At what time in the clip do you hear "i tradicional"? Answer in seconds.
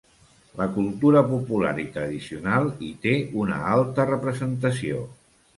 1.83-2.67